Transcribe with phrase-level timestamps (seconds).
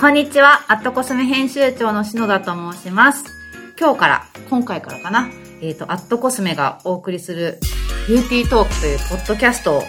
[0.00, 3.22] こんにちは、アットコスメ編集長の篠田と申します。
[3.78, 5.28] 今日から、今回からかな、
[5.60, 7.60] えっ、と、アットコスメがお送りする
[8.08, 9.82] ビューティートークというポッドキャストを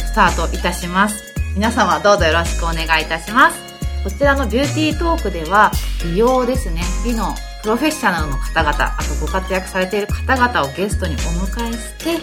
[0.00, 1.22] スタートいたします。
[1.54, 3.60] 皆様どうぞよろしくお願いいたします。
[4.02, 5.70] こちらのビューティートークでは、
[6.02, 7.32] 美容ですね、美の
[7.62, 12.18] プロフェッショナルの方々、あとご活躍されている方々をゲストにお迎えして、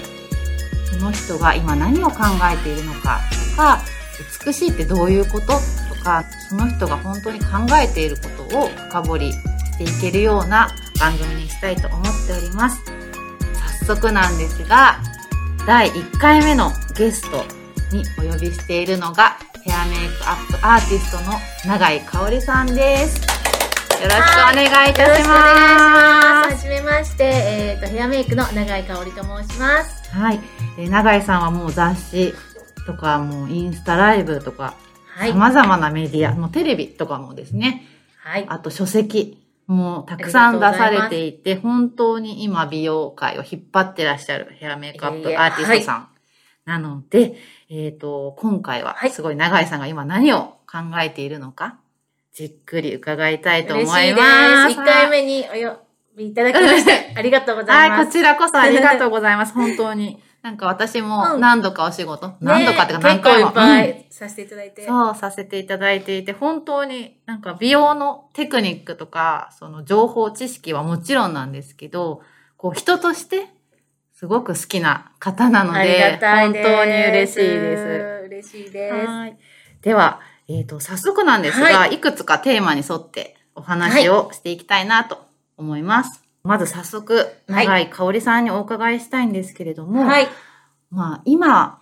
[0.91, 3.21] その人が今何を考えているのか
[3.53, 3.79] とか、
[4.45, 5.53] 美しいってどういうこと
[6.05, 7.45] か、その人が本当に考
[7.81, 10.69] えていることを深掘りしていけるような
[10.99, 12.79] 番組にしたいと思っております。
[13.81, 14.99] 早速なんですが、
[15.65, 17.43] 第1回目のゲスト
[17.91, 23.19] にお呼びしているのが、ヘアメイクアップアーティストの永井香織さんです。
[24.01, 25.29] よろしくお願いいたしま。
[25.29, 26.67] ますす。
[26.67, 30.11] はじめまして、えっ、と、ヘアメイクの永井香織と申します。
[30.11, 30.39] はい。
[30.77, 32.35] えー永井さんはもう雑誌
[32.85, 34.84] とか、もうインスタライブとか、はい。
[35.23, 37.85] 様々なメディア、もうテレビとかもですね、
[38.17, 38.45] はい。
[38.47, 46.07] あと書籍もたくさん出されていて、本当に今美容界を引っ張ってらっしゃるヘアメイクアップアーティストさん。
[46.65, 47.35] なので、
[47.69, 51.77] えっ、と、今回ははいすごい永井さんが今何を考えているのか、
[52.33, 54.73] じっくり伺いたいと思います。
[54.73, 54.79] す。
[54.79, 55.79] 1回目にお呼
[56.17, 58.11] びいただきまして、 ありがとうございはい、こます。
[58.11, 59.53] ちらこそありがとうございます。
[59.53, 60.21] 本当に。
[60.45, 63.49] なんか私もうん何度かお仕事、何度かっていうか何ね回も。
[63.49, 64.85] 結構いっぱうんいさせていただいて。
[64.85, 72.21] そう、させていただいていて、本当になんか美容のテクニックとか、その情報知識はもちろんなんですけど、
[72.57, 73.47] こう人として
[74.13, 76.19] すごく好きな方なので。
[76.21, 78.25] 本当に嬉しいです。
[78.27, 79.07] 嬉しいです。
[79.07, 79.37] はい。
[79.81, 85.25] では、えっ、と、早速なんですが、、はいくつかテーマに沿ってお話をしていきたいなと
[85.57, 86.24] 思います。
[86.45, 87.15] まず早速、
[87.47, 90.27] はい長井香織さんにお伺いしたいんですけれども、はい。
[90.91, 91.81] まあ今、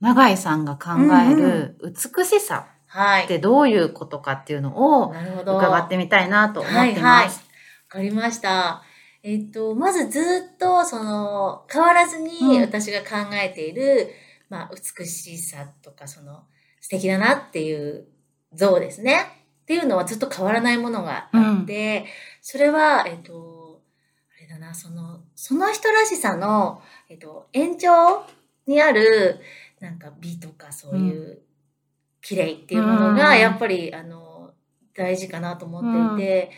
[0.00, 0.90] 長井さんが考
[1.28, 3.24] える美しさはい。
[3.24, 5.12] ってどういうことかっていうのを。
[5.42, 6.82] 伺ってみたいなと思ってます。
[6.82, 7.26] はいはい。
[7.26, 7.32] わ
[7.88, 8.82] かりました。
[9.22, 10.20] えっと、まずず
[10.54, 14.08] っと、その、変わらずうんに私が考えている、
[14.48, 16.44] まあ、美しさとか、その、
[16.80, 18.06] 素敵だなっていう
[18.54, 19.26] 像ですね。
[19.62, 22.06] っていうのはずっと変わらないものがあって、
[22.40, 23.59] それは、えっと、
[24.60, 28.24] な、その、その人らしさの、えっと、延長
[28.66, 29.40] にある、
[29.80, 31.42] なんか美とかそういう、
[32.22, 33.14] 綺麗っていうものうん。
[33.16, 34.52] が、やっぱり、あの、
[34.94, 36.50] 大事かなと思っていて、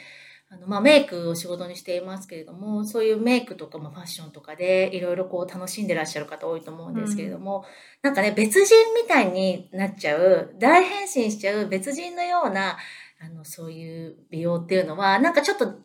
[0.50, 7.64] あの、まあ、メイクを仕事にしていますけれども、そういうメイクとかもファッションとかで、いろいろこう楽しんでらっしゃる方多いと思うんですけれども、
[8.02, 12.76] なんかね、別人みたいになっちゃう、大変身しちゃう別人のような、
[13.20, 15.76] あの、そういう美容っていうのは、なんかちょっと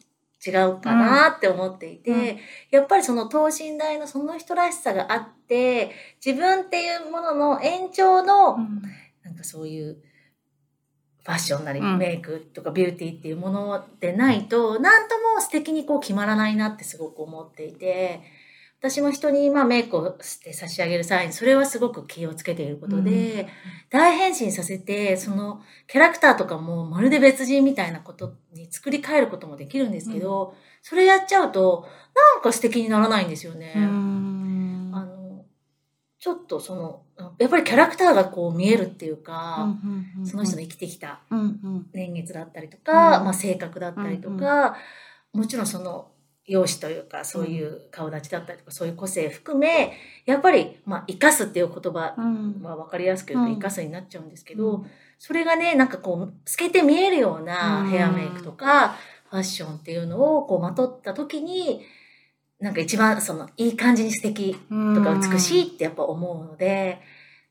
[0.46, 2.38] 違うかなって思っていて、うん。
[2.72, 5.92] やっぱりその等身大のその人らしさがあって、
[6.24, 8.82] 自分っていうものの延長の、うん。
[9.24, 9.98] なんかそういう
[11.26, 11.98] ファッションなりうん。
[11.98, 18.22] メイクとかビューティーっていうものでないと、なんとも素敵にこう決まらないなってすごく思っていて、
[18.80, 23.48] 私も人にまあメイクをして差し上げる際にそれはすごく気をつけていることで、
[23.90, 33.74] 大変身させて、そのキャラクターとかもまるで別人みたいなことに作り変えることもできるんですけど、それやっちゃうと、なんか素敵にならないんですよね。
[33.76, 34.92] うん。
[34.94, 35.44] あの、
[36.20, 37.02] ちょっとその、
[37.40, 39.76] やっぱりキャラクターがこう見えるっていうか、
[40.24, 41.90] その人の生きてきたうんうん。
[41.94, 43.24] 年月だったりとか、うん。
[43.26, 44.78] まあ性格だったりとか、
[45.34, 46.12] もちろんその
[46.48, 49.94] 容姿というか、そういう顔立ちだったりとか、そういう個性含め、
[50.26, 52.62] やっぱり、まあ、生かすっていう言葉うん。
[52.64, 53.56] は分かりやすく言うとうん。
[53.58, 54.92] 生かすになっちゃうんですけど、うん。
[55.20, 57.90] それがね、なんかこう、透けて見えるようなうん。
[57.90, 58.96] ヘアメイクとか、
[59.30, 61.82] ファッションっていうのをこうまとった時に、
[62.60, 64.60] なんか一番その、いい感じに素敵と
[65.04, 67.02] か美しいってやっぱ思うので、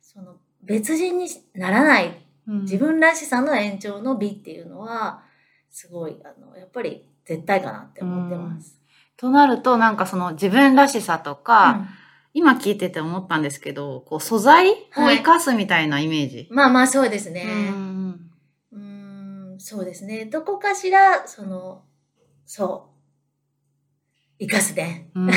[0.00, 2.16] その別人にならない
[2.48, 2.60] うん。
[2.62, 5.22] 自分らしさの延長の美っていうのは、
[5.70, 8.78] すごい、あの、やっぱり絶対かなって思ってます。
[9.16, 11.88] となると、なんかその自分らしさとか、うん
[12.38, 16.48] 今聞いてて思ったんですけど、こう素材をはい生かすみたいなイメージ。
[16.50, 17.44] まあまあそうですうね。
[17.70, 18.30] ん
[18.72, 20.26] うーん、そうですね。
[20.26, 21.82] どこかしら、その、
[22.44, 22.90] そ
[24.38, 25.08] う、生かすね。
[25.14, 25.30] うん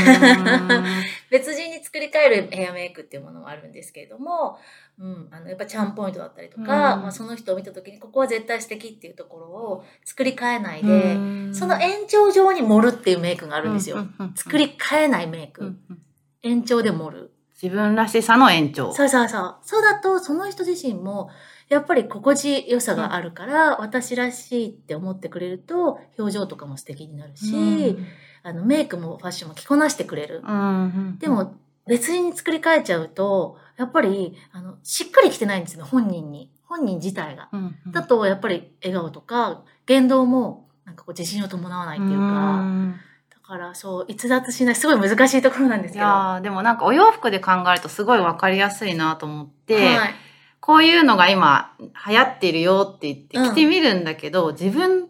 [1.31, 4.59] 別人に作り変えるヘアメイクっていうものもあるんですけれども、
[4.99, 14.05] うん、あの、やっぱチャームポイントだったりとか、うんまあその人を見た時に、ここは絶対素敵っていうところを作り変えないで、その延長上に盛るっていうメイクがあるんですよ。
[14.35, 15.61] 作り変えないメイク。
[15.61, 16.01] うんうん
[16.41, 17.31] 延長で盛る。
[17.61, 18.93] 自分らしさの延長。
[18.93, 19.55] そうそうそう。
[19.61, 21.29] そうだと、その人自身も、
[21.67, 28.05] やっぱり心地よさがあるから、私らしいって思ってくれると、表情とかも素敵になるし、うん
[28.43, 30.41] あの、メイクもファッションも着こなしてくれる。
[30.47, 36.51] うんで、も、別人に作り変えちゃうと、やっぱり、あの、しっくりきてないんですよ、本人に。
[36.65, 37.47] 本人自体が。
[37.53, 42.99] うんうんだと、やっぱり笑顔とか、言動も、なんかこう自信を伴わないっていうか、ん
[43.29, 46.05] だからそう、逸脱しない、すごい難しいところなんですいけど。
[46.05, 50.15] やーでもなんかお洋服で考えるとすごいわかりやすいなと思って、はい。
[50.59, 55.07] こういうのが今流行ってるよって言ってうん着てみるんだけど、自分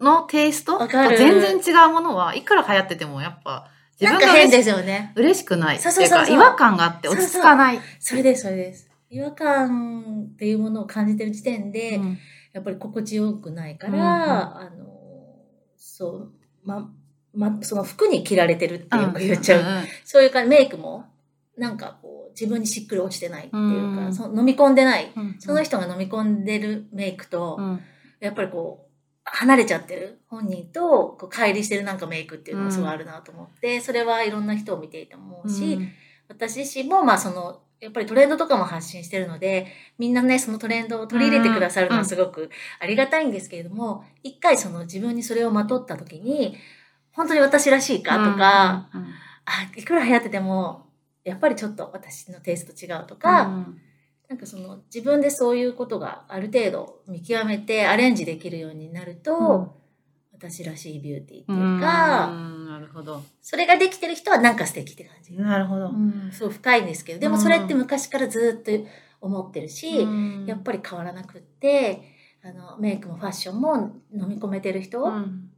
[0.00, 3.68] のテイストと全然違うものはいくら流行っててもやっぱ
[4.02, 5.12] 自なんか変分が嬉しですよね。
[5.16, 5.78] 嬉しくない。
[5.78, 7.80] そうそうそう違和感があって落ち着かない。
[8.00, 8.90] それです、それです。
[9.10, 12.18] 違和感っていうものを感じてる時点で、うん。
[12.52, 14.06] やっぱり心地よくないから、うんうん。
[14.08, 14.86] あの、
[15.76, 16.32] そう、
[16.64, 16.90] ま、
[17.34, 19.62] ま、その服に着られてるってよく言っちゃう。
[19.62, 21.04] んんそういうか、メイクも、
[21.56, 24.14] なんかこう、自分にしっくり落ちてないっていうか、うん。
[24.14, 25.12] その飲み込んでない。
[25.14, 25.36] うん。
[25.38, 27.80] その人が飲み込んでるメイクと、うん。
[28.20, 28.91] やっぱりこう、
[29.34, 30.20] 離れちゃってる？
[30.28, 35.88] 本人と、こう、乖離してるなんかメイクっていうのがすごいあるなと思って、それはいろんな人を見ていて思うし、うん。
[36.28, 39.66] 私自身も、まあその、やっぱりトレンドとかも発信してるので、
[39.98, 46.56] みんなね、そのトレンドを取り入れてくださるのはすごくありがたいんですけれども、一回その自分にそれをまとった時に、
[47.12, 49.06] 本当に私らしいかとか、、うんうん。
[49.46, 50.86] あ、いくら流行ってても、
[51.24, 53.80] やっぱりちょっと私のテイスト違うとか、うん
[54.32, 59.76] なんかその自分でそういうことがある程度見極めてアレンジできるようになると、
[60.32, 63.22] 私らしいビューティーっていうか、うんなるほど。
[63.42, 65.34] それができてる人はなんか素敵って感じ。
[65.34, 65.88] なるほど。
[65.88, 68.88] うん、すごい深いんですけど、でもそれって昔からずっと
[69.20, 72.00] 思ってるし、うんやっぱり変わらなくって、
[72.42, 75.50] あの、メイクもファッションも飲み込めてる人、うん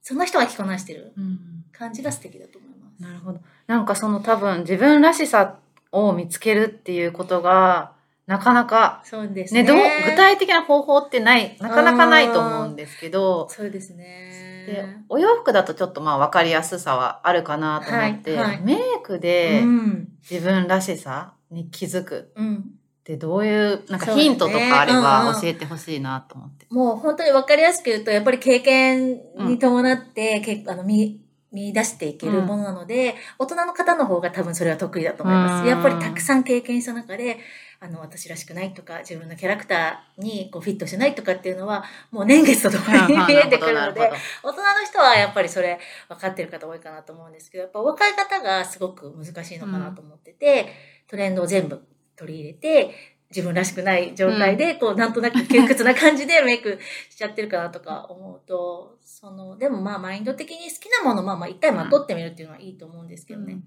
[0.00, 1.38] その人が着こなしてるうん
[1.70, 3.02] 感じが素敵だと思います。
[3.02, 3.40] なるほど。
[3.66, 5.58] なんかその多分自分らしさ
[5.92, 7.92] を見つけるっていうことが、
[8.32, 9.62] なかなか、そうですね。
[9.62, 14.64] ね、どう、具体的な方法ってない、なかなかないと思うんですけど、そうですね。
[14.66, 20.08] で、お洋服だとちょっとまあ分かりやすさはあるかなと思って、はいはいメイクでうん。
[20.30, 22.56] 自分らしさに気づくうん。
[22.56, 26.66] ってどういう、なんかヒントとかあれうんうんば教えてほしいなと思って。
[26.70, 31.20] もう本当に分かりやすく言うと、やっぱり経験に伴って、結構あの見、
[31.52, 35.62] 見出していけるものなので、大人の方の方が多分それは得意だと思います。
[35.62, 35.68] うん。
[35.68, 37.38] やっぱりたくさん経験した中で、
[37.78, 44.00] あの、私らしくないとか、自分のキャラクターにこうフィットしてないとかっていうのは、もう年月とともに 見えてくるので、
[44.42, 45.78] 大人の人はやっぱりそれ
[46.08, 50.72] 分かってる方多いかなと思うんですけど、やっぱ若い方がすごく難しいのかなと思ってて、
[51.08, 51.84] トレンドを全部
[52.16, 56.78] 取り入れて、自分らしくない状態で、こう、なんとなく窮屈な感じで メイク
[57.10, 63.54] しちゃってるかなとか思うと、その、でもまあ、マインド的に好きなもの、まあまあ、一回まとってみるっていうのはいいと思うんですけどね。
[63.54, 63.64] うん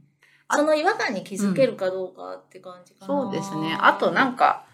[0.51, 3.07] その違和感に気づけるかどうかって感じかな。
[3.07, 3.75] そうですね。
[3.79, 4.65] あとなんか、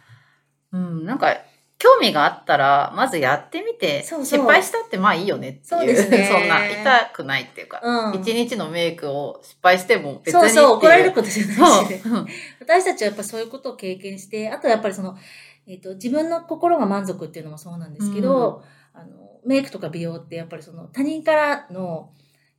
[0.74, 1.34] うん、なんか、
[1.82, 5.66] 興味があったら、まずやってみて、そうそう失敗したってまあいいよねっていう。
[5.66, 8.22] そうですね そんな、痛くないっていうか、うん。
[8.22, 12.02] 一、日のメイクを失敗しても別にそうそう、怒られるこことじゃないし。。
[12.06, 12.28] う ん
[12.60, 15.18] 私たちはやっぱそういうことを経験して、あとやっぱりその、
[15.66, 18.64] えっ、と、自分の心が満足っていうのもそうなんですけど、
[18.94, 22.12] あの、メイクとか美容ってやっぱりその他人からの、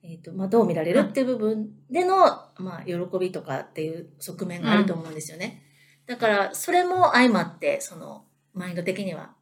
[0.02, 2.16] えっ、と、まあ、どう見られるっていう部分での、
[2.56, 5.62] まあ、喜びとかっていう側面があると思うんですよね。
[6.06, 9.34] だから、それも相まって、その、マインド的には、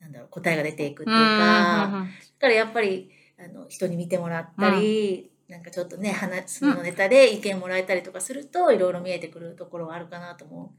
[0.00, 2.06] なんだろう、答えが出ていくっていうか、だ
[2.40, 10.70] からやっぱり、あの、人に見てもらったり、なんかちょっとね、話のネタで意見もらえたりとかすると、いろいろ見えてくるところはあるかなと思う。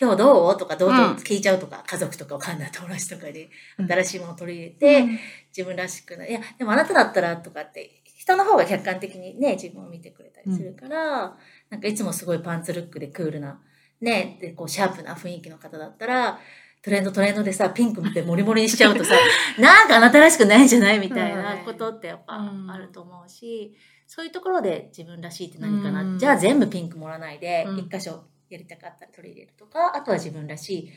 [0.00, 0.56] 今日どう？
[0.56, 0.90] とか、どう？
[0.90, 3.86] ぞうん聞いちゃうとか、家族とかわかんない友達とかで、うん。
[3.86, 4.70] 新しいものを取り入れ
[5.04, 6.30] て、自分らしくない。
[6.30, 11.36] いや、でもあなただったらとかって、人の方が客観的にね、自分を見てくれたりするから、
[11.70, 13.60] なんかいつもすごいパンツルックでクールな、
[14.00, 16.38] ね、で、こう、シャープな雰囲気の方だったら、
[16.82, 19.14] トレンドトレンドでさ、ピンク見てモリモリにしちゃうとさ、
[19.58, 26.02] なんかあなたらしくないんじゃないみたいなことってやっぱうんあると思うし、そういうところで自分らしいって何かな。
[26.02, 30.92] うんじゃあ全部ピンク盛らないで、うん一箇所やりたかったら取り入れるとか、あとは自分らしい、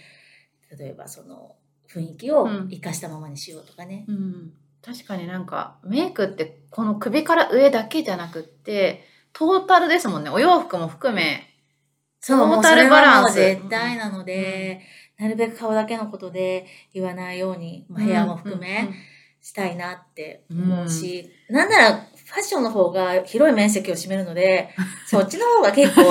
[0.78, 1.56] 例えばその
[1.90, 4.06] 雰囲気をうん活かしたままにしようとかね。
[4.08, 4.54] うん
[4.86, 10.30] 確かになんか、メイクってこの首から上だけじゃなくって、トータルですもんね。
[10.30, 11.48] お洋服も含め。
[12.20, 14.82] そう、トータルバランス絶対なので、
[15.18, 18.90] なるべく顔だけのことで言わないように、まあ、部屋も含め、
[19.44, 24.70] したいなって思うし、なんならファッションの方が広い面積を占めるので、
[25.06, 26.02] そっちの方が結構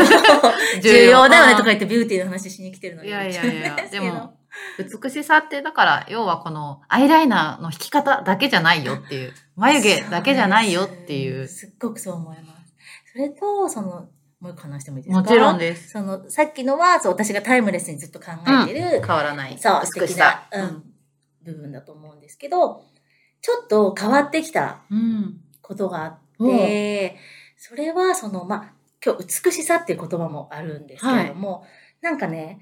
[0.83, 1.29] 重要。
[1.29, 3.09] だよねとか言ってビューティーの話しに来てるのに。
[3.09, 3.77] いやいやいや。
[3.91, 4.37] でも
[4.79, 11.49] 美しさって、だから、要はこの、アイライナーの引き方だけじゃないよっていう、眉毛だけじゃないよっていう。
[11.49, 12.75] すっごくそう思います。
[13.13, 14.09] それと、その、
[14.43, 15.21] もう一個話してもいいですか？
[15.21, 15.91] もちろんです。
[15.91, 18.33] その、さっきのは、そう、私がタイムレスにずっと考
[18.67, 19.57] えてる、変わらない。
[19.57, 20.49] そう、素美し敵なさ、。
[20.53, 20.85] うん、
[21.45, 22.83] 部分だと思うんですけど、
[23.41, 25.41] ちょっと変わってきたうん。
[25.61, 26.19] ことがあっ
[26.49, 27.17] て、
[27.57, 28.73] それはその、まあ、
[29.05, 31.65] 今日美しさっていう言葉もあるんですけれども、
[32.01, 32.59] なんかね、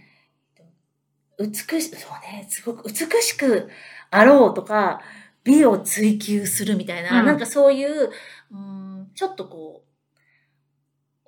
[1.39, 3.71] 美し、そうね、すごく美しく
[4.11, 5.01] あろうとか、
[5.45, 8.11] 美を追求するみたいな、うんなんかそういう、
[8.53, 9.89] うん、ちょっとこう、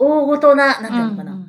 [0.03, 1.49] 大ごとな、なんていうのかな、うん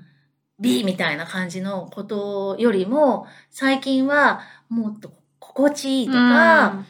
[0.59, 6.85] 美みたいな感じのことよりも、最近はもっと心地いいとか、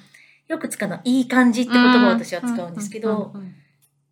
[0.48, 3.55] よく使うのは、いい感じって言葉を私は使うんですけど、うんうん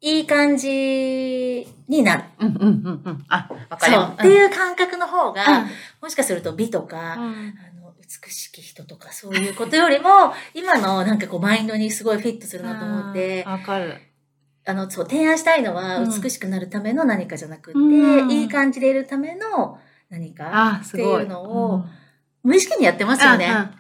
[0.03, 2.23] いい感じになる。
[2.39, 3.25] うんうんうんうん。
[3.29, 4.13] あ、わかりそう。
[4.13, 5.67] っていう感覚の方が、うん
[6.01, 7.19] もしかすると美とか、
[8.01, 14.01] 美しき人とかそういうことよりも、今のなんかこうマインドにすごいフィットするなと思って、わかる。
[14.71, 19.77] あの、そう、提案したいのはうん美しくなるための何かじゃなくって、うんいい感じでいるための
[20.09, 20.81] 何か。
[20.85, 21.85] っていうのを
[22.43, 23.71] 無意識にやってますよね。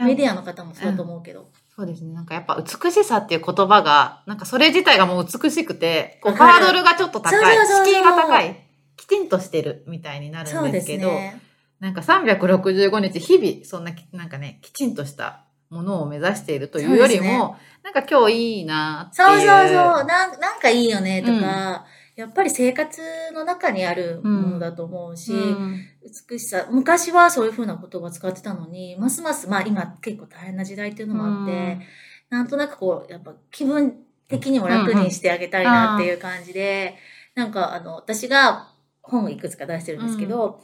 [0.00, 1.50] メディアの方もそうだと思うけど。
[1.74, 2.12] そうですね。
[2.12, 7.56] なんかやっぱ美しさっていう言葉が、なんかそれ自体がもう美しくて、こうハードルがちょっと高い。
[7.84, 8.64] 敷居が高い。
[8.96, 11.40] きちんとしてるみたいになるんですけど、ね。
[11.80, 19.28] なんか365日日々、そんなき、なんかね、きちんとしたものを目指しているというよりも、なんか今日いいなっていう。
[19.28, 20.04] そうそうそう。
[20.04, 23.00] なんなんかいいよねとか、やっぱり生活
[23.32, 25.84] の中にあるものだと思うし、うん。
[26.30, 31.82] 美しさ、昔はそういう風な言葉使ってたのに、ますます、まあ今結構大変な時代っていうのもあって、うん。
[32.30, 36.96] なんとなくこう、やっぱ気分的にも楽にしてあげたいなっていう感じで、
[37.34, 38.68] なんかあの、私が
[39.02, 40.60] 本をいくつか出してるんですけど、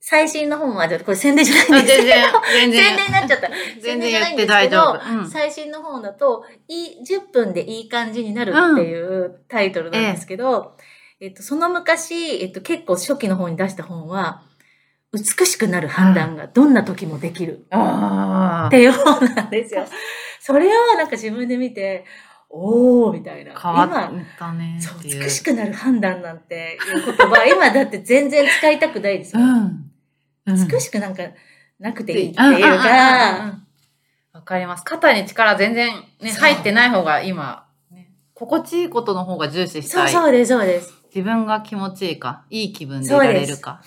[0.00, 2.84] 最新の本は、これ宣伝じゃないんですけど、然、全然。
[2.84, 3.50] 宣伝になっちゃった。
[3.80, 5.18] 全然言って大丈夫。
[5.18, 10.76] うん最新の本だと、いい、10分でいい感じになるっていうタイトルなんですけど、
[11.20, 14.42] えっと、その昔、えっと、結構初期の方に出した本は、
[15.12, 18.66] 美しくなる判断がどんな時もできるああ。
[18.68, 19.86] っていう本なんですよ。
[20.40, 22.04] それをなんか自分で見て、
[22.50, 23.58] おーみたいな。
[23.58, 24.98] 変わ今、ったねそう。
[25.02, 29.42] 美しくなる判断なんていう言葉、今だって全然使いたくないですよ。
[29.42, 29.87] うん。
[30.52, 31.22] うん美しくなんか
[31.78, 33.58] なくていいっていうか、
[34.32, 34.84] わかります。
[34.84, 40.10] 肩に力全然ね、入ってない方が今、ね、心地いいことの方が重視したい。
[40.10, 40.92] そうそうです、そうです。
[41.14, 43.82] 自分が気持ちいいか、いい気分でいられるか、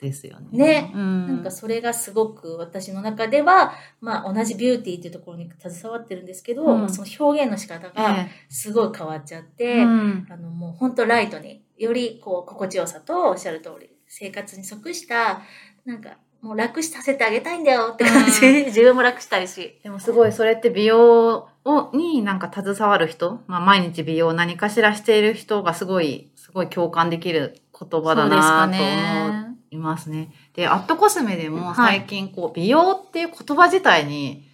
[0.00, 0.48] ですよね。
[0.52, 1.26] ねうん。
[1.26, 15.42] なんかそれがすごく私の中では、まあ同じビューティーっていうところに携わってるんですけど、うんその表現の仕方がえすごい変わっちゃっえて、うんあのもう本当ライトに、よりこう心地よさとおっしゃる通り、生活に即した、
[15.90, 19.78] なんかもう楽させてあげたいんだよって感じ、う自分も楽したいし。
[19.82, 30.32] でもすごいそれって美容を、になんか携わる人、まあ毎日美容を何かしらしている人がすごい、すごい共感できる言葉だなと思いますね。
[30.54, 34.48] で、アットコスメでも最近こう、美容っていう言葉自体に、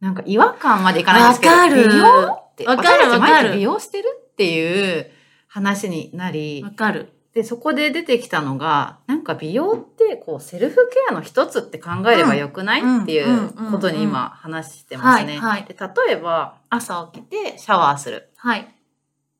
[0.00, 5.10] なんか違和感までいかないんですけど、わかる美容って、わかるわかる日美容してるっていう
[5.48, 7.08] 話になりわ、かる。
[7.34, 15.38] で、そこで出てきたのが、なんか美容ってこうセルフケアの一つって考えればよくない、うんっていうことに今話してますね。
[15.38, 18.28] はいはいで例えば、朝起きてシャワーする。
[18.36, 18.74] はい。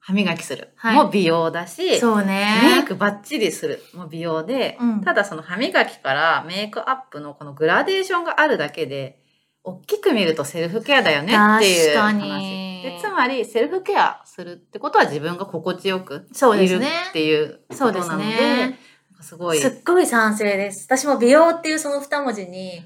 [0.01, 0.71] 歯磨きする。
[0.77, 2.85] はいもう美容だし、そうメイね。
[2.89, 3.83] クバッチリする。
[3.95, 9.19] もう美容で、うんただその歯磨きからメイクアップのこのグラデーションがあるだけで、
[9.65, 12.39] 大きく見るとセルフケアだよねっていう確か話。
[12.39, 18.79] にでつまり、セルフケアするってことは自分が心地よくいるそうですねっていうことなので、そうですね
[19.23, 19.59] すごい。
[19.59, 20.85] すっごい賛成です。
[20.87, 22.83] 私も美容っていうその二文字に、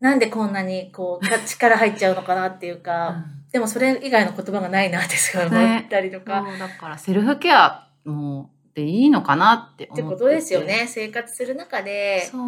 [0.00, 10.02] なんでこんなにこう、か力入っちゃうのかなっていうか、でもそれ以外の言葉がないなってすごい思ったりとか、そうだからセルフケアもでいいのかなって思ってて。
[10.02, 10.86] ってことですよね。
[10.88, 12.40] 生活する中で、そう。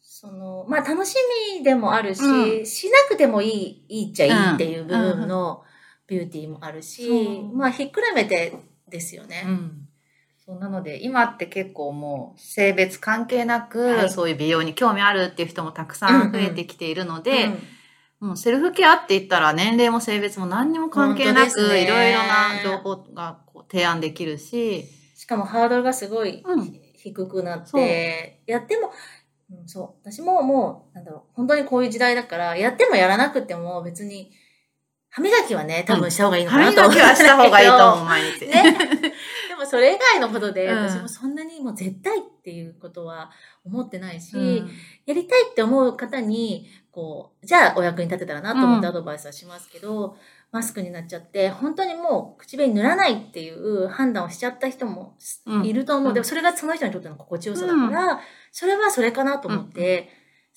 [0.00, 1.14] その、まあ楽し
[1.56, 2.20] みでもあるし、
[2.62, 5.62] うしなくてもいい、いいっちゃいいっていう部分の
[6.08, 7.08] ビューティーもあるし、
[7.52, 8.52] まあひっくるめて
[8.88, 9.44] ですよね。
[9.46, 9.88] うん。
[10.44, 14.10] そうなので、今って結構もう性別関係なく、はい。
[14.10, 17.52] そういう美容に興味あるっていう人もたくさん増えてきているので、
[18.20, 18.28] うん。
[18.28, 26.88] もうセルフケアって言ったら年齢も性別も何にも関係なく、いろいろな情報がこう提案できるし、しかもハードルがすごいうん。
[26.98, 28.90] 低くなって、やっても、
[29.50, 34.32] うん、そう、私ももう、なんだろう、本当にこういう時代だから、やってもやらなくても別に、
[35.10, 36.92] 歯磨きはね、多分した方がいいのか歯なと思う。
[36.92, 38.46] 磨きはした方がいいと思う、毎日。
[38.46, 38.76] ね。
[39.48, 40.86] でもそれ以外のことで、うん。
[40.86, 43.30] 私もそんなにもう絶対っていうことは
[43.64, 44.70] 思ってないし、うん。
[45.06, 48.90] やりたいって思う方に、こう、じゃあお役に立てたらなと思ってうん。
[48.90, 50.16] アドバイスはしますけど、
[50.50, 55.64] マスクになっちゃって、本当にもう口紅塗らないっていう判断をしちゃった人もうん。
[55.64, 56.08] いると思う。
[56.08, 56.14] うん。
[56.14, 58.20] でもそれがその人にとっての心地よさだから、
[58.52, 60.10] それはそれかなと思って、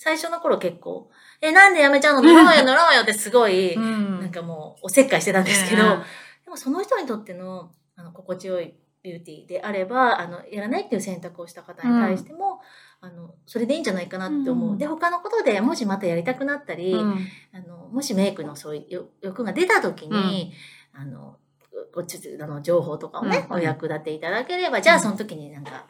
[0.04, 2.22] 最初の頃結構、え、なんでやめちゃうの？
[2.22, 2.66] 塗ろうよ？
[2.66, 3.02] 塗ろうよ？
[3.04, 6.02] ってすごい、うんなんかもうおせっかいしてたんですけど、うん
[6.44, 8.74] でもその人にとってのあの心地よい
[9.04, 12.62] ビューティーであれば、あの、やらないっていう選択をした方に対しても、
[13.00, 14.72] あの、それでいいんじゃないかなって思う。
[14.72, 14.78] うん。
[14.78, 17.28] で、他のことでもしまたやりたくなったり、うん。
[17.52, 20.54] あの、もしメイクのそういう欲が出た時に、
[20.94, 21.38] あの、
[21.94, 25.88] こっちあの情報とかをね、うんお役立ていただければ、じゃあその時になんか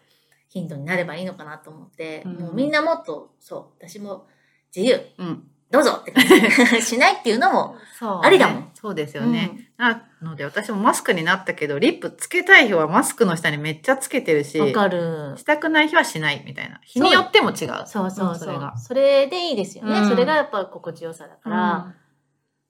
[0.48, 2.34] ヒントになればいいのかなと思って、うん。
[2.36, 4.28] もうみんなもっと、そう、私も
[4.74, 5.44] 自由、うん。
[5.72, 6.82] どうぞって感じ。
[6.84, 7.76] しないっていうのも、
[8.22, 8.72] ありだもん。
[8.74, 9.72] そうですよね。
[9.78, 15.36] なので、私もマスクになったけど、リップつけたい日はマスクの下にめっちゃつけてるし、わかる。
[15.38, 16.80] したくない日はしないみたいな。
[16.84, 17.84] 日によっても違う。
[17.86, 18.36] そうそうそう。
[18.36, 18.78] それが。
[18.78, 20.00] それでいいですよね。
[20.00, 21.94] うんそれがやっぱ心地よさだから、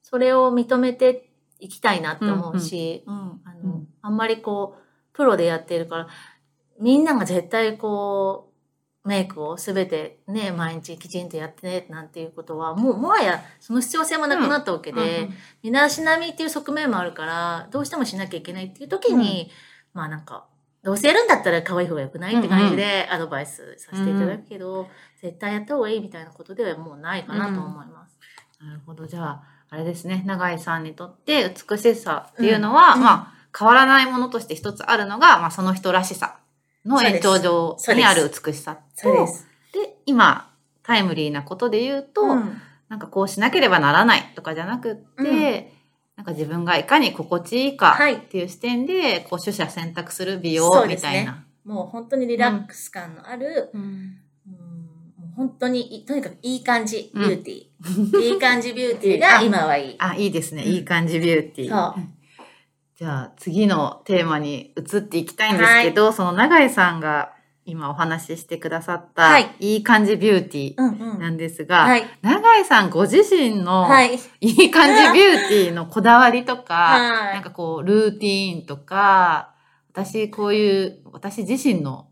[0.03, 4.81] それを認めていきたいなって思うし、うんあのうんあんまりこう、
[5.13, 6.07] プロでやってるから、
[6.79, 8.50] みんなが絶対こう、
[9.03, 15.29] メイクをすべてね、毎日きちんとやってね、なんていうことは、もう、もはやその必要性もなくなったわけで、
[15.63, 19.49] 身だしなみっていう側面もあるから、どうしてもしなきゃいけないっていう時に、
[19.93, 20.45] まあなんか、
[20.83, 24.87] どうせやるんだったら可愛い方が良くないって感じでアドバイスさせていただくけど、
[25.21, 28.17] 絶対やった方がいいみたいなことではもうないかなと思います。
[28.59, 29.07] なるほど。
[29.07, 30.23] じゃあ、あれですね。
[30.25, 33.01] 永井さんにとって美しさっていうのは、うん。
[33.01, 36.40] まあ、変わらないものとして一つあるのが、まあ、その人らしさ
[36.85, 39.47] の延長上にある美しさと、す。
[39.73, 40.49] で、今、
[40.83, 45.81] タイムリーなことで言うと、うんなんかこうしなければならないとかじゃなくって、うん
[46.17, 51.45] なんか自分がいかに心地いいかはいっていう視点で、こう取捨選択する美容みたいな。
[51.63, 54.17] もう本当にリラックス感のある、うん
[55.35, 58.19] 本当にい、とにかくいい感じビうんューティー。
[58.19, 59.95] いい感じビューティーが 今はいい。
[59.97, 60.63] あ、いいですね。
[60.63, 61.93] うんいい感じビューティー。
[63.01, 67.33] じゃあ次のテーマに移っていきたいんですけど、その永井さんが
[67.65, 71.19] 今お話ししてくださった、はいいい感じビューティうんーうん。
[71.19, 72.03] なんですが、はい。
[72.21, 74.19] 永井さんご自身の、はい。
[74.41, 79.55] いい感じビューティーのこだわりとか、はいなんかこう、ルーティーンとか、
[79.91, 82.07] 私こういう、私自身の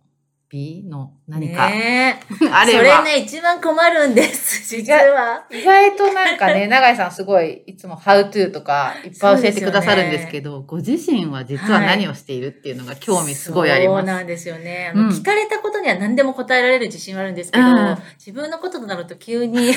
[0.50, 2.50] 美の何か、ねえ。
[2.52, 5.46] あれば、それね、一番困るんです、 実は。
[5.52, 14.08] 意外となんかね、 永井さんすごい、いつも how to とかいっぱい教えてくださるんですけど、ご自身は実は何をしているっていうのが興味すごいあります。
[14.08, 14.92] そうなんですよね。
[14.96, 15.10] うん。
[15.10, 17.98] 聞かれたことには何でも答えられる自信はあるんですけど、うん。
[18.18, 19.72] 自分のこととなると急に、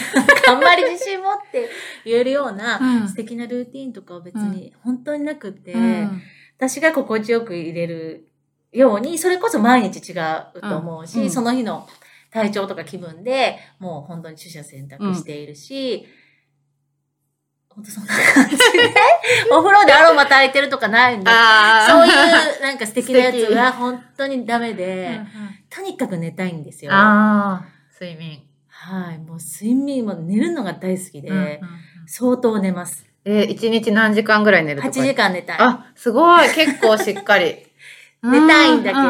[0.49, 1.69] あんまり自信持って
[2.07, 3.09] 言えるような、うん。
[3.09, 6.23] 素敵なルーティンとかは別に本当になくって、うん。
[6.57, 8.32] 私が心地よく入れる
[8.73, 11.89] ように、それこそ毎日違うと思うし、うんうんその日の
[12.31, 16.07] 体調とか気分でもう本当に取捨選択しているし、
[17.69, 18.59] 本当そんな感じで、
[19.53, 25.21] お風呂でアロマ炊いてるとかないんで、そういうなんか素敵なやつ素敵が本当にダメうんで、
[25.69, 26.91] とにかく寝たいんですよ。
[26.91, 28.43] はああ、睡眠。
[29.15, 29.19] い。
[29.19, 31.59] もう睡眠も寝るのが大好きで、うんうん
[32.05, 33.07] 相当寝ます。
[33.25, 35.57] えー、一日何時間ぐらい寝ると8か時間寝たい。
[35.61, 36.53] あ、すごい。
[36.53, 37.72] 結構しっかり。
[38.23, 39.03] 寝たいんだけど、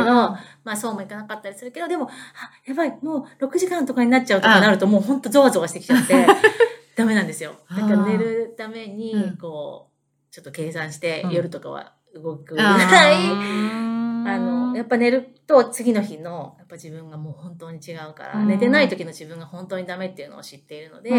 [0.65, 6.27] まあそうもいかなかったりするけど、でも、あ、やばい、もう6時間とかになっちゃうとかなると、もうほんとゾワゾワしてきちゃって、
[6.97, 7.55] ダメなんですよ。
[7.71, 21.11] だから寝るためにうん、こう、ちょっと計算してうん夜とかは動くぐらい、あ あの、やっぱ寝ると次の日の、やっぱ自分がもう本当に違うから、うん寝てない時の自分が本当にダメっていうのを知っているので、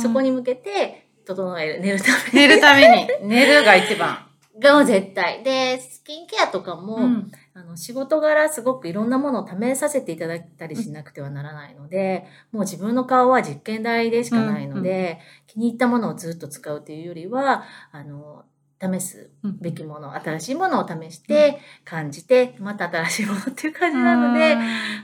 [0.00, 0.30] そこに。
[0.30, 3.28] に向けて整える、寝るため寝るために。
[3.28, 4.26] 寝るが一番。
[4.58, 5.42] が絶対。
[5.42, 18.44] で、スキンケアとかも、うんあの、仕事柄すごくいろんなものを試させていただいたりしなくてはならないので、もう自分の顔は実験台でしかないので、気に入ったものをずっと使うというよりは、あの、
[18.80, 24.56] 試すべきもの、新しいものを試して、感じて、また新しいものっていう感じなので、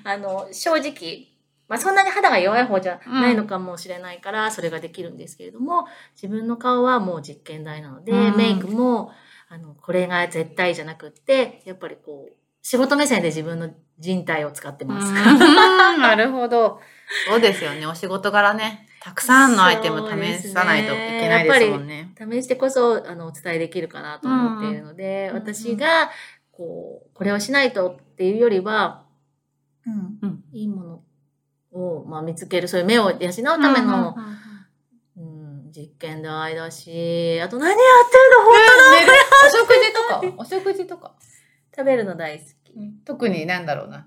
[0.04, 1.28] あの、正直、
[1.68, 8.36] まあそんなに肌が弱い方じゃないのかもしれないから、それができるんですけれども、自分の顔はもう実験台なので、うん。
[8.36, 9.10] メイクも、
[9.48, 12.35] あの、これが絶対じゃなくって、やっぱりこう、
[12.68, 15.06] 仕事目線で自分の人体を使ってます。
[15.06, 15.14] うん
[16.02, 16.80] なるほど。
[17.28, 17.86] そうですよね。
[17.86, 18.88] お仕事柄ね。
[19.00, 22.12] たくさんのアイテム試さないといけないですもんね。
[22.18, 26.10] 試してこそ、あの、お伝えできるかなと思っているので、うん私が、
[26.50, 29.04] こう、これをしないとっていうよりは、
[29.86, 34.16] うん、うんいいものを、まあ、見つける、そういう目を養うための、
[35.16, 37.78] うん、実験台だし、あと何やっ
[38.10, 38.44] てるの？
[38.44, 38.56] 本
[39.46, 40.42] お食事とか？
[40.42, 41.14] お食事とか？
[41.76, 42.72] 当食べるの大好き。
[43.04, 44.06] 特になんだろうな。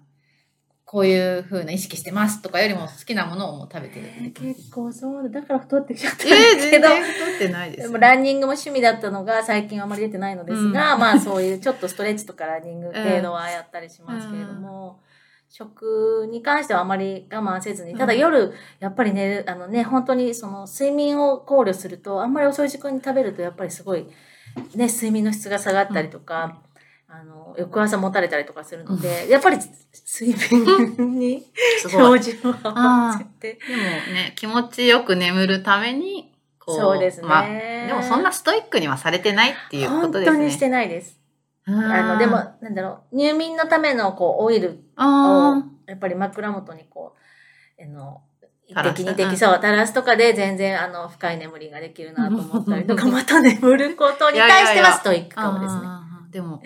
[0.85, 4.07] こういう風な意識してますとかよりも好きなものをもう食べてる。
[4.07, 5.41] えー結構そうだ。
[5.41, 6.87] だから太ってきちゃったんえー、ですけど。
[6.87, 7.77] 全然太ってないで。
[7.77, 14.99] ですもランニングも趣味だったのが最近はあまり出てないのですが、うんまあそういうちょっとストレッチとかランニング程度はやったりしますけれども、
[15.49, 24.07] 食に関してはあまり我慢せずに、ただうん夜、やっぱり寝る、あのね、本当にその睡眠を考慮すると、あんまり遅い時間に食べるとやっぱりすごい、
[24.75, 26.61] ね、睡眠の質が下がったりとか、
[27.11, 31.43] あの、翌朝持たれたりとかするので、やっぱり睡眠に
[31.79, 32.21] すごい。
[32.21, 33.59] 標準を合わせて。
[33.67, 40.37] でもね、気持ちよく眠るために、こそうですねまあ、でもそんなストイックにはされてないっていうこ本とですね。
[40.37, 41.19] 当にしてないです。
[41.65, 47.15] ああの、でも、なんだろう、入眠のための、こう、オイルをあ、やっぱり枕元にこ
[47.79, 48.21] う、あの、
[48.67, 55.81] 一滴二滴、うんそう、垂らすとかで全然、あの、深い眠りができるなと思ったりとか、 また眠ることに対してはストイックかもですね。
[55.85, 56.61] あーでも、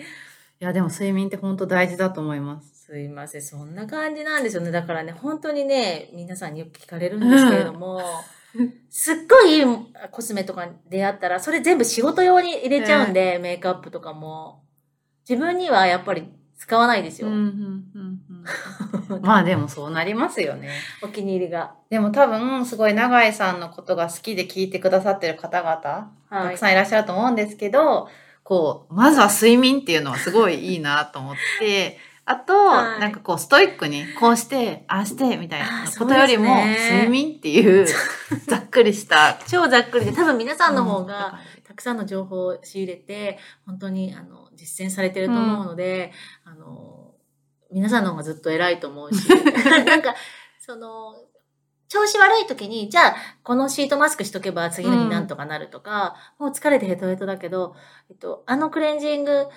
[0.60, 2.86] いや、でも睡眠って本当大事だと思います。
[2.86, 4.70] すいません、そんな感じなんですよね。
[4.70, 8.00] だからね、本当にね、皆さんによく聞かれるんですけれども、
[8.90, 9.64] すっごいいい
[10.10, 14.62] コスメとかに出会ったら、それ全部仕事用に入れちゃうんで、メイクアップとかも。
[15.28, 17.28] 自分にはやっぱり使わないですよ。
[19.22, 20.68] まあでもそうなりますよね。
[21.02, 21.74] お気に入りが。
[21.90, 28.08] でも多分、すごい永井さんのことが好きで聞いてくださってる方々、たはいくさんいらっしゃると思うんですけど、
[28.44, 36.78] こう、まずは睡眠っていうのはすごいいいなと思って、 あと、はいなんかこう、ストイックに、こうして、ああして、みたいあなーことよりも、ね。
[36.92, 37.86] 睡眠っていう、
[38.48, 46.12] ざっくりした、超ざっくりで、多分皆さんの方うんが、たくさんの情報を仕入れて、本当に、あの、実践されてると思うので、
[46.44, 47.12] あの、
[47.70, 49.28] 皆さんの方がずっと偉いと思うし、
[49.84, 50.14] なんか、
[50.60, 51.16] その、
[51.88, 57.76] 調子悪い時に、じゃあ、このシートマスクしとけば次の日なんとかなるとか、もう疲れてヘトヘトだけど、
[58.10, 59.48] えっと、あのクレンジング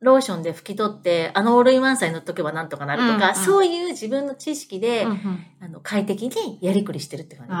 [0.00, 7.58] ローションで拭き取って、あのオールインワンサイ塗っとけばなんとかなるとか、うんうんそういう自分の知識で、うんうんあの、快適にやりくりしてるって感じで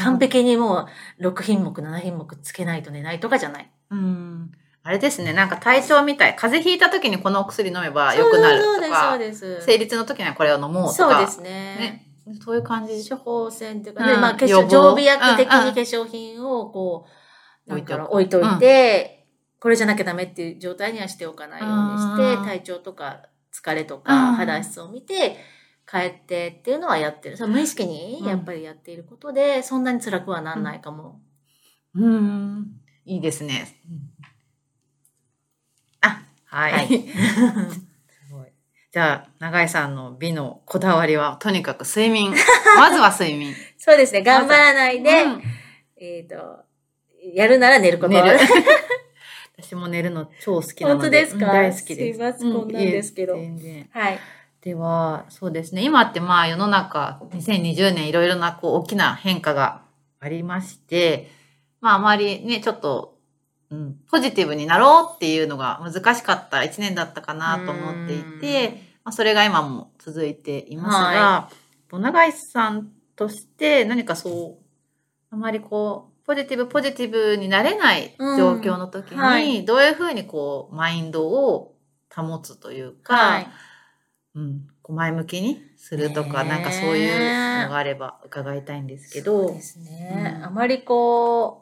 [0.00, 0.04] す。
[0.04, 0.18] 完。
[0.18, 0.86] 璧にも
[1.18, 3.70] う6品目、7品目つけないと寝ないとかじゃない。
[3.90, 4.52] うん。
[4.84, 6.34] あれですね、なんか体調みたい。
[6.34, 9.62] 風邪ひいた時にこのお薬飲めば良くなるそうです、そうとか、です。
[9.62, 10.94] 生理痛の時にはこれを飲もうとか。
[10.94, 11.50] そうですね。
[11.50, 12.11] ね。
[12.40, 13.08] そういう感じ。
[13.08, 17.06] 処方箋っていうか、うんで、まあ、化粧、常備薬的うんうんに化粧品をこ
[17.66, 19.26] う、なんか置いといて、
[19.60, 25.36] これじゃなきゃダメっていう状態にはしておかないようにして、うん体調とか疲れとうんか肌質を見て、
[25.90, 27.36] 帰ってっていうのはやってる。
[27.36, 31.20] それ無意識にやっぱりやっていることで、そんなに辛くはなんないかも。
[31.94, 32.80] うん。
[33.04, 33.76] いいですね。
[36.00, 36.72] あ、はい。
[36.72, 37.04] はい。
[38.92, 42.30] じゃあ、永井さんの美のこだわりは、とにかく睡眠。
[42.76, 43.54] まずは睡眠。
[43.78, 44.22] そうですね。
[44.22, 45.42] 頑張らないで、うん
[45.96, 46.36] えっ、と、
[47.32, 48.08] やるなら寝ること。
[48.10, 48.38] 寝る。
[49.56, 51.00] 私も寝るの超好きなので。
[51.00, 51.46] 本当ですか？
[51.46, 52.18] うん大好きです。
[52.18, 53.90] すいませんこんなんですけどいえ全然。
[53.92, 54.18] はい。
[54.60, 55.82] では、そうですね。
[55.82, 59.80] 今ってまあ世の中、2020年いろいろなこう大きな変化が
[60.20, 61.30] ありまして、
[61.80, 63.11] まああまりね、ちょっと、
[63.72, 71.48] うん、ポジティブになろうっていうのが難しかった一年だったかなと思っていて、まあ、それが今も続いていますが、
[71.88, 74.64] と永井さんとして何かそう、
[75.30, 79.20] あまりこう、ポジティブポジティブになれない状況の時に、うん。
[79.20, 79.64] はい。
[79.64, 81.74] どういうふうにこう、マインドを
[82.14, 83.48] 保つというか、はい。
[84.34, 89.48] うん、こう前向きにするとか、なんかそういうのがあれば伺いたいんですけど。
[89.48, 90.34] そうですね。
[90.36, 90.44] うん。
[90.44, 91.61] あまりこ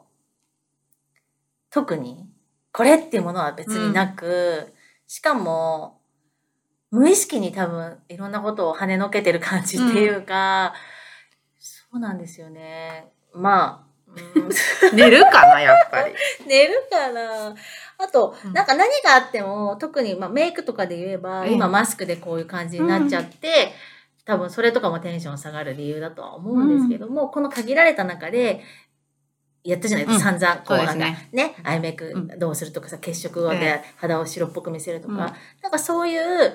[1.71, 2.29] 特に、
[2.73, 4.73] これっていうものは別になく、
[5.07, 5.99] しかも、
[6.91, 10.73] 無意識に多分いろんなことを跳ねのけてる感じっていうか、
[11.59, 13.11] そうなんですよね。
[13.33, 13.91] まあ、
[14.35, 14.95] うん。
[14.95, 16.13] 寝るかな、やっぱり。
[16.45, 17.55] 寝るかな。
[17.97, 18.53] あと、うん。
[18.53, 21.53] なんか何があっても、特にまあメイクとかで言えば、ええ。
[21.53, 23.73] 今マスクでこういう感じになっちゃって、
[24.25, 28.61] 多分それとかもテンション下がる理由だとは思うんですけども、この限られた中で、
[29.63, 30.07] やったじゃない？
[30.07, 30.39] ですか、うん。
[30.39, 31.29] 散々、こうそうなんかね。
[31.31, 32.39] ね、アイメイクうん。
[32.39, 35.19] どうするとかさ、血色えで肌を白っぽく見せるとか、うん。
[35.19, 36.53] なんかそういう、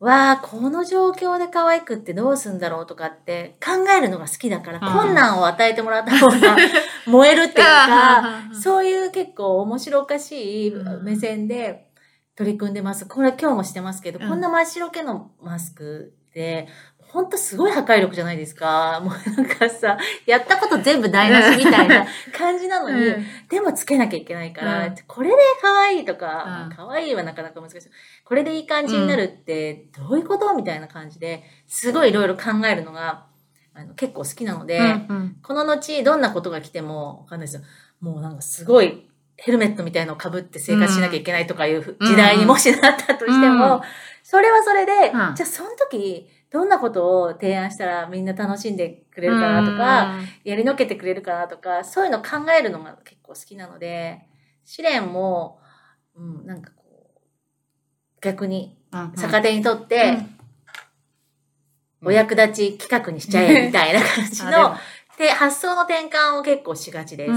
[0.00, 4.92] わあ、この状況で可愛くってどうすんだろうとかって考えるのが好きだから、うん。
[4.92, 6.56] 困難を与えてもらった方が
[7.06, 11.04] 燃えるっていうか、うそういう結構面白おかしいうん。
[11.04, 11.86] 目線で
[12.36, 13.06] 取り組んでます。
[13.06, 14.28] これ今日もしてますけど、うん。
[14.28, 16.68] こんな真っ白系のマスクで、
[17.14, 19.00] ほんとすごい破壊力じゃないですか。
[19.00, 19.96] もうなんかさ、
[20.26, 22.04] やったこと全部台無しみたいな
[22.36, 23.24] 感じなのに、うん。
[23.48, 24.94] でもつけなきゃいけないから、うん。
[25.06, 26.76] これで可愛いとか、うん。
[26.76, 27.78] 可愛いはなかなか難しい。
[28.24, 33.26] これでいい感じになるってどういうことみたいな感じで、すごいいろいろ考えるのが
[33.74, 35.36] あの結構好きなので、うんうん。
[35.40, 37.62] この後どんなことが来てもわかんないですよ。
[38.00, 43.80] もうなんかすごいヘルメットみたいのを被って生活しなきゃいけないとかいう時代にもしなったとしても、うん。
[44.24, 45.34] それはそれで、うん。
[45.36, 54.20] じゃあその時どんなことを提案したらみんな楽しんでくれるかなとか、、やりのけてくれるかなとか、そういうの考えるのが結構好きなので、
[54.64, 55.58] 試練も、
[56.14, 57.20] うん、なんかこう、
[58.20, 58.78] 逆に
[59.16, 60.16] 逆手にとって、
[62.02, 62.08] うん。
[62.10, 64.76] お役立ち企画にしちゃえみたいな感じの、
[65.18, 67.32] で、発想の転換を結構しがちです。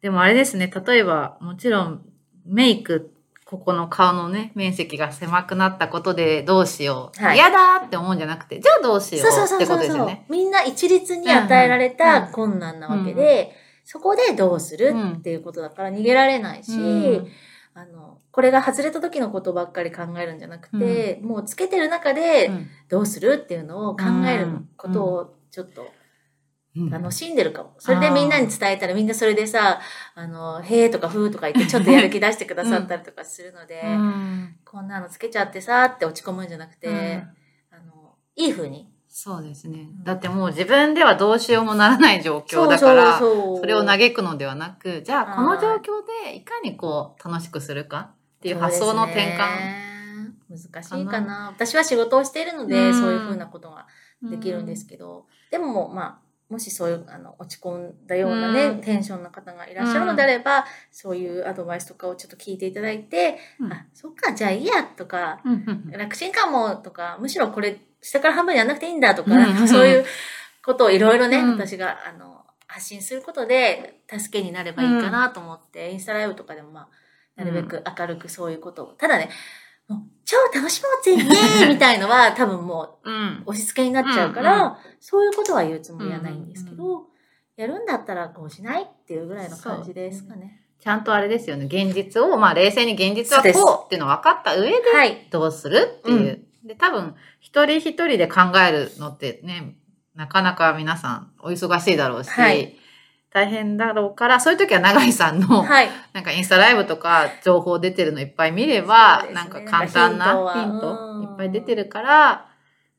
[0.00, 2.06] でもあれですね、例えば、もちろん、
[2.46, 3.12] メイク、
[3.48, 7.24] ここの顔のね、面積が狭くなったことでどうしよう。
[7.24, 7.36] はい。
[7.36, 9.76] 嫌だって思うんじゃなくて、じゃあどうしよそうそううってこそうそう。
[9.76, 10.26] そう、とですよね。
[10.28, 13.54] みんな一律に与えられた困難なわけで、
[13.86, 17.26] そこでどうするっていうことだから逃げられないし、うん
[17.72, 22.66] あの、これが外れた時のことばっかり考えるんじゃなくて、もうつけてる中でうん。
[22.90, 25.88] どうするっていうのを考えることをちょっとうん
[26.90, 27.74] 楽しんでるかも。
[27.78, 29.80] それでみんなに伝えたらみんなそれでさ、
[30.14, 36.96] あの、へーとかふーとか言って ちょっとやる気出してくださったりとかするので、うんこんなのつけちゃってさって落ち込むんじゃなくて、うん
[37.72, 38.92] あの、いい風に。
[39.08, 39.88] そうですね。
[40.04, 49.38] だってもう自分ではどうしようもならない状況だから、それを嘆くのではなく、じゃあこのはい状況でいかにこう楽しくするかっていう発想の転換。
[49.38, 49.88] 換。
[50.50, 51.52] 難しいかな。
[51.54, 53.86] 私は仕事をしているので、うんそういう風なことが
[54.22, 58.80] できるんですけど、でもまあ、もしそういうあの落ち込んだようなね、うん。
[58.80, 63.72] テンションの方がいらっしゃるのであれば、そういうアドバイスとかをちょっと聞いていただいて、うん。
[63.72, 65.52] あ、そっか、じゃあいいやとか、うん。
[65.52, 69.30] うんうん楽ちんかもとか、むしろこれ下から半分やんなくていいんだとか、
[69.66, 70.04] そういう
[70.64, 71.50] ことをいろいろね、うん。
[71.52, 76.88] 私があの発信することで助けになればいいかなと思って、インスタライブとかでもまあ、
[77.36, 78.86] なるべく明るくそういうことを。
[78.94, 79.28] ただね、
[80.24, 87.08] 超楽しもうぜ、イエーイ みたいのは多分もうんう押し付けになっちゃうから、うんうそういうことは言うつもりはないんですけど、うん
[87.58, 90.62] やるんだったらこうしないっていうぐらいの感じですかね。
[90.78, 91.64] ちゃんとあれですよね。
[91.64, 95.26] 現実を、まあ冷静に現実はこうっていうの分かった上ではい。
[95.28, 96.44] どうするっていう。
[96.62, 99.74] で、多分、一人一人で考えるのってね、
[100.14, 102.76] なかなか皆さんお忙しいだろうし、はい
[103.30, 105.88] 大変だろうから、そういう時は永井さんの、はい。
[106.12, 112.48] なんかインスタライブとか情報出てるのいっぱい見れば、ねなんか簡単なヒントいっぱい出てるから、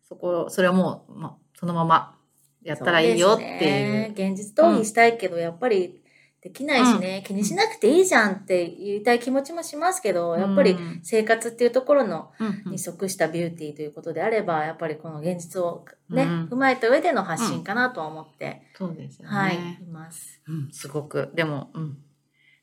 [0.07, 2.15] そこ、それをもう、まあ、そのまま
[2.61, 3.49] やったらいいよっていう。
[3.49, 5.98] そうね現実逃避したいけど、やっぱり
[6.41, 19.35] できないしね、気にしなくていいじゃんって言いたい気持ちもしますけど、やっぱりうん生活っていうところのうんうんに即したビューティーということであれば、やっぱりこの現実をね、うん踏まえた上での発信かなとは思って、そうですよね。
[19.35, 20.41] はい、います。
[20.47, 21.29] うん、すごく。
[21.33, 21.97] でも、うん。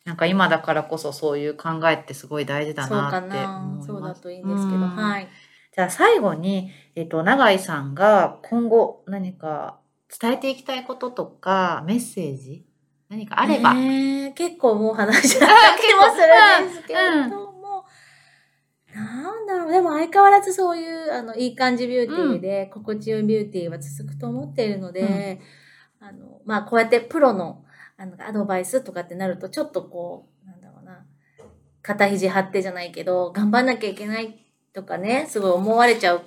[0.07, 3.87] なんか今だからこそそういう考えってすごい大事だそうかなってな思います。
[3.89, 5.29] そうだといいんですけど、うんはい。
[5.75, 9.79] じゃあ最後に、えっ、と、永井さんが今後何か
[10.21, 12.66] 伝えていきたいこととか、メッセージ
[13.09, 13.75] 何かあれば。
[14.35, 17.31] 結構もう話し合った気もするんですけれうん。
[17.31, 17.85] ども、
[18.95, 25.41] なんだろう、でも相変わらずそういう、あの、いい感じビューティーで、心地よいビューティーは続くと思っているので、
[26.01, 27.65] あの、まあ、こうやってプロの、
[27.97, 31.05] あの、アドバイスとかってなると、ちょっとこう、なんだろうな、
[31.83, 36.23] 肩肘張ってじゃないけど、頑張んなきゃいけないとかね、すごい思われちゃう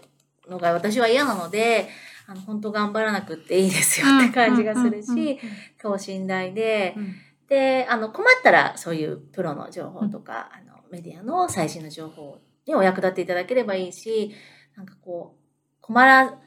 [0.49, 1.89] のが私は嫌なので、
[2.29, 5.39] あの、本当頑張らなくっていいですよって感じがするし、
[5.81, 7.15] 等身大で、うん
[7.49, 12.37] で、あの、困ったらそういうプロの情報とか、あの、メディアの最新の情報
[12.67, 14.31] にお役立ていただければいいし、
[14.77, 16.37] なんかこう、困ら、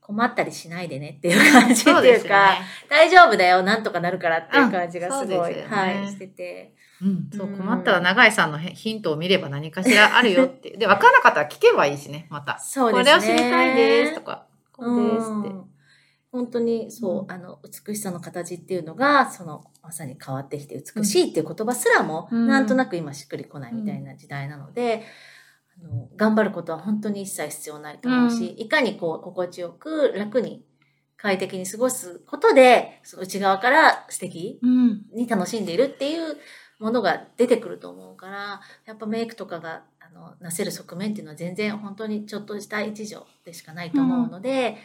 [0.00, 2.58] 困ったりしないでねっていう感じっていうか、ね。
[2.88, 6.74] 大丈夫だよ、なんとかなるからっていう感じがすごい、ねはい、してて。
[7.00, 10.76] うん、そううん困ったら永井さんのへヒントを見れば何かしらあるよって。
[10.76, 12.58] で、分からなかったら聞けばいいしね、また。
[12.58, 13.20] そうですね。
[13.20, 14.46] これを知りたいですとか、
[14.80, 15.48] ですって。
[15.48, 15.64] うん。
[16.32, 17.32] 本当にそう、うん。
[17.32, 22.46] あの、美しさの形っていうのが、その、まさに変わってきて美しいっていう言葉すらも、うん。
[22.46, 25.02] なんとなく今しっくりこないみたいな時代なので、
[25.82, 30.64] あの頑張ることは本当に一切必要ないと思うし、ういかにこう、心地よく、楽に、
[31.16, 35.02] 快適に過ごすことで、その内側から素敵うん。
[35.12, 36.36] に楽しんでいるっていう
[36.78, 44.76] ものが出てくると思うから、やっぱメイクとかが、あの、なせる側面っていうのは全然本当にちょっとした一助でしかないと思うので、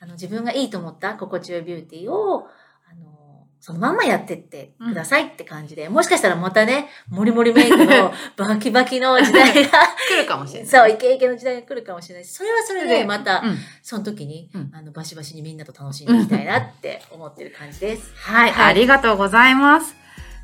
[0.00, 2.46] あの、自分がいいと思った心地よいビューティーを、
[2.90, 9.70] あの、そのまんまやってってくださいって感じで、もしかしたらまたね、モリモリメイクの バキバキの時代が、
[10.08, 10.68] 来るかもしれない。
[10.68, 18.12] そう、イケイケの時代が来るかもしれないし、それはそれででまた、うんその時に、うんあの、バシバシにみんなと楽しんでいきたいなって思ってる感じです。
[18.14, 19.99] はい、はいありがとうございます。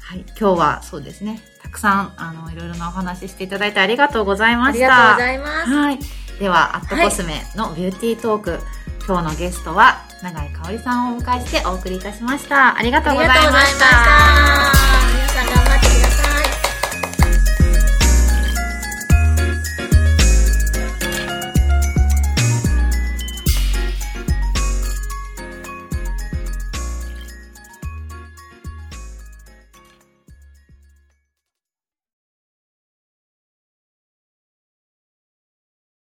[0.06, 5.14] はい、今日はそうですね、たくさん、あの、いろいろなお話ししていただいてありがとうございました。
[5.14, 5.70] ありがとうございます。
[5.72, 5.98] はい。
[6.38, 8.60] では、アットコスメのビューティートーク、
[9.04, 12.78] 今日のゲストは、永井香織さんをお迎えしてお送りいたしました。
[12.78, 13.46] ありがとうございました。
[13.48, 13.50] あ
[15.10, 16.05] りがとうございました。